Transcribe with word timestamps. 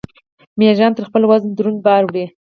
میږیان 0.57 0.91
تر 0.97 1.03
خپل 1.09 1.21
وزن 1.29 1.49
دروند 1.57 1.79
بار 1.85 2.03
وړي 2.05 2.25